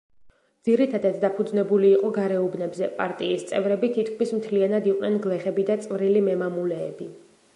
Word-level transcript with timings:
ძირითადად 0.67 1.17
დაფუძნებული 1.23 1.91
იყო 1.97 2.09
გარეუბნებზე, 2.15 2.89
პარტიის 3.01 3.45
წევრები 3.51 3.91
თითქმის 3.99 4.33
მთლიანად 4.39 4.89
იყვნენ 4.93 5.21
გლეხები 5.27 5.69
და 5.71 5.79
წვრილი 5.87 6.27
მემამულეები. 6.31 7.11